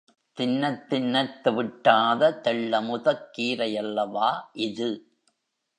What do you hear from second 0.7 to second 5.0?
தின்னத் தெவிட்டாத தெள்ளமுதக் கீரையல்லவா இது!